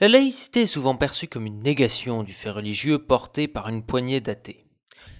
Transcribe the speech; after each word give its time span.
La 0.00 0.08
laïcité 0.08 0.62
est 0.62 0.66
souvent 0.66 0.96
perçue 0.96 1.28
comme 1.28 1.44
une 1.44 1.62
négation 1.62 2.22
du 2.22 2.32
fait 2.32 2.48
religieux 2.48 2.98
porté 2.98 3.48
par 3.48 3.68
une 3.68 3.84
poignée 3.84 4.22
d'athées. 4.22 4.64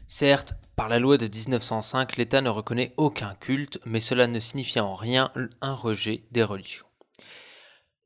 Certes, 0.07 0.55
par 0.75 0.89
la 0.89 0.99
loi 0.99 1.19
de 1.19 1.29
1905, 1.29 2.17
l'État 2.17 2.41
ne 2.41 2.49
reconnaît 2.49 2.95
aucun 2.97 3.35
culte, 3.35 3.79
mais 3.85 4.01
cela 4.01 4.27
ne 4.27 4.41
signifie 4.41 4.81
en 4.81 4.95
rien 4.95 5.31
un 5.61 5.75
rejet 5.75 6.25
des 6.31 6.43
religions. 6.43 6.87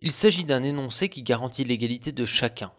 Il 0.00 0.10
s'agit 0.10 0.42
d'un 0.42 0.64
énoncé 0.64 1.08
qui 1.08 1.22
garantit 1.22 1.62
l'égalité 1.62 2.10
de 2.10 2.24
chacun. 2.24 2.73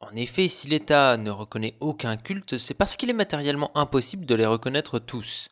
En 0.00 0.10
effet, 0.16 0.48
si 0.48 0.66
l'État 0.66 1.16
ne 1.16 1.30
reconnaît 1.30 1.76
aucun 1.78 2.16
culte, 2.16 2.58
c'est 2.58 2.74
parce 2.74 2.96
qu'il 2.96 3.10
est 3.10 3.12
matériellement 3.12 3.70
impossible 3.78 4.26
de 4.26 4.34
les 4.34 4.46
reconnaître 4.46 4.98
tous. 4.98 5.50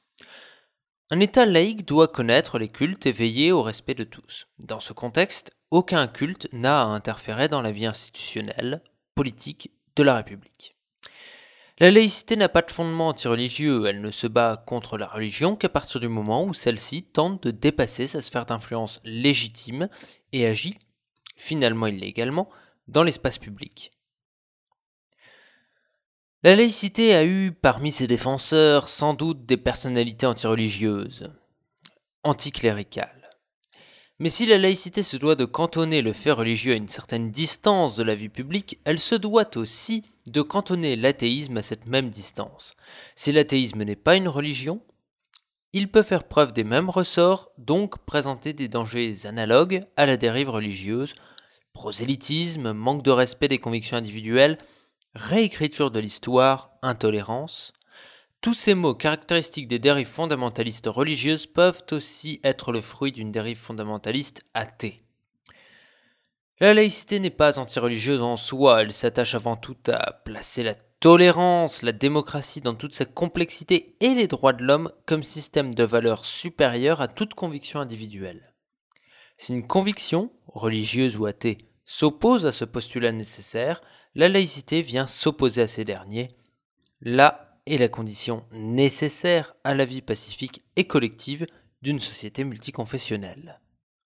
Un 1.11 1.21
État 1.21 1.47
laïque 1.47 1.87
doit 1.87 2.09
connaître 2.09 2.59
les 2.59 2.71
cultes 2.71 3.07
et 3.07 3.13
veiller 3.13 3.53
au 3.53 3.63
respect 3.63 3.95
de 3.95 4.03
tous. 4.05 4.49
Dans 4.59 4.81
ce 4.81 4.93
contexte, 4.93 5.53
aucun 5.71 6.07
culte 6.07 6.49
n'a 6.53 6.83
à 6.83 6.87
interférer 6.87 7.49
dans 7.49 7.61
la 7.61 7.73
vie 7.73 7.87
institutionnelle, 7.87 8.83
politique 9.15 9.71
de 9.97 10.03
la 10.03 10.17
République. 10.17 10.77
La 11.81 11.93
laïcité 11.93 12.35
n'a 12.37 12.49
pas 12.49 12.63
de 12.63 12.71
fondement 12.73 13.09
antireligieux, 13.09 13.87
elle 13.87 14.01
ne 14.01 14.11
se 14.11 14.27
bat 14.27 14.57
contre 14.57 14.99
la 14.99 15.07
religion 15.07 15.55
qu'à 15.55 15.69
partir 15.69 16.01
du 16.01 16.09
moment 16.09 16.45
où 16.45 16.53
celle-ci 16.53 17.05
tente 17.05 17.43
de 17.45 17.51
dépasser 17.53 18.09
sa 18.09 18.21
sphère 18.21 18.47
d'influence 18.47 19.01
légitime 19.05 19.89
et 20.33 20.47
agit, 20.47 20.77
finalement 21.37 21.87
illégalement, 21.87 22.49
dans 22.89 23.05
l'espace 23.05 23.39
public. 23.39 23.93
La 26.43 26.57
laïcité 26.57 27.15
a 27.15 27.25
eu 27.25 27.53
parmi 27.53 27.93
ses 27.93 28.07
défenseurs 28.07 28.89
sans 28.89 29.15
doute 29.15 29.45
des 29.47 29.57
personnalités 29.57 30.27
antireligieuses, 30.27 31.33
anticléricales. 32.25 33.18
Mais 34.21 34.31
si 34.31 34.47
la 34.47 34.59
laïcité 34.59 35.05
se 35.05 35.17
doit 35.17 35.37
de 35.37 35.45
cantonner 35.45 36.03
le 36.03 36.13
fait 36.13 36.33
religieux 36.33 36.73
à 36.73 36.77
une 36.77 36.89
certaine 36.89 37.31
distance 37.31 37.97
de 37.97 38.03
la 38.03 38.17
vie 38.17 38.29
publique, 38.29 38.81
elle 38.85 38.99
se 38.99 39.15
doit 39.15 39.57
aussi 39.57 40.03
de 40.27 40.43
cantonner 40.43 40.97
l'athéisme 40.97 41.57
à 41.57 41.63
cette 41.63 41.87
même 41.87 42.11
distance. 42.11 42.73
Si 43.15 43.31
l'athéisme 43.31 43.85
n'est 43.85 43.95
pas 43.95 44.17
une 44.17 44.29
religion, 44.29 44.83
il 45.73 45.89
peut 45.89 46.03
faire 46.03 46.25
preuve 46.25 46.53
des 46.53 46.65
mêmes 46.65 46.91
ressorts, 46.91 47.51
donc 47.59 47.99
présenter 47.99 48.55
des 48.55 48.69
dangers 48.69 49.27
analogues 49.27 49.85
à 49.97 50.05
la 50.05 50.17
dérive 50.17 50.51
religieuse, 50.51 51.15
prosélytisme, 51.73 52.73
manque 52.73 53.05
de 53.05 53.13
respect 53.13 53.49
des 53.49 53.59
convictions 53.59 53.97
individuelles, 53.97 54.59
réécriture 55.15 55.93
de 55.93 56.01
l'histoire, 56.01 56.73
intolérance, 56.83 57.73
tous 58.41 58.55
ces 58.55 58.75
mots 58.75 58.95
caractéristiques 58.95 59.69
des 59.69 59.79
dérives 59.79 60.07
fondamentalistes 60.07 60.87
religieuses 60.87 61.47
peuvent 61.47 61.83
aussi 61.91 62.41
être 62.45 62.73
le 62.73 62.81
fruit 62.81 63.13
d'une 63.13 63.33
dérive 63.33 63.59
fondamentaliste 63.59 64.45
athée. 64.55 65.03
La 66.61 66.75
laïcité 66.75 67.21
n'est 67.21 67.31
pas 67.31 67.59
antireligieuse 67.59 68.23
en 68.23 68.37
soi, 68.37 68.83
elle 68.83 68.93
s'attache 68.93 69.35
avant 69.35 69.57
tout 69.57 69.77
à 69.87 70.13
placer 70.25 70.63
la 70.63 70.75
tolérance, 70.75 71.83
la 71.83 71.93
démocratie 71.93 72.61
dans 72.61 72.75
toute 72.75 72.95
sa 72.95 73.05
complexité 73.05 73.97
et 74.01 74.15
les 74.15 74.27
droits 74.27 74.53
de 74.53 74.65
l'homme 74.65 74.91
comme 75.07 75.23
système 75.23 75.73
de 75.73 75.85
valeurs 75.85 76.25
supérieur 76.25 77.01
à 77.01 77.07
toute 77.07 77.35
conviction 77.35 77.79
individuelle. 77.79 78.55
Si 79.37 79.53
une 79.53 79.69
conviction, 79.69 80.33
religieuse 80.49 81.17
ou 81.17 81.27
athée, 81.27 81.59
s'oppose 81.85 82.45
à 82.45 82.51
ce 82.51 82.65
postulat 82.65 83.13
nécessaire, 83.13 83.81
la 84.17 84.29
laïcité 84.29 84.83
vient 84.83 85.07
s'opposer 85.07 85.63
à 85.63 85.69
ces 85.69 85.85
derniers. 85.85 86.37
Là 87.01 87.48
est 87.69 87.79
la 87.79 87.89
condition 87.89 88.45
nécessaire 88.53 89.55
à 89.65 89.75
la 89.75 89.85
vie 89.85 90.03
pacifique 90.03 90.65
et 90.77 90.87
collective 90.87 91.47
d'une 91.83 92.01
société 92.01 92.45
multiconfessionnelle. 92.45 93.61